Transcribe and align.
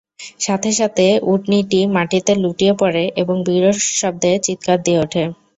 সাথে 0.39 0.69
সাথে 0.79 1.03
উটনীটি 1.31 1.79
মাটিতে 1.95 2.31
লুটিয়ে 2.43 2.73
পড়ে 2.81 3.03
এবং 3.21 3.35
বিকট 3.45 3.65
শব্দে 3.99 4.31
চিৎকার 4.45 4.77
দিয়ে 4.85 4.99
ওঠে। 4.99 5.23